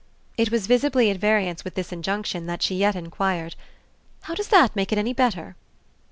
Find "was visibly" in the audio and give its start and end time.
0.49-1.11